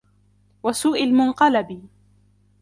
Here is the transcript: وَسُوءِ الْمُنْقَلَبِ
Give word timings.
وَسُوءِ 0.63 1.03
الْمُنْقَلَبِ 1.03 1.81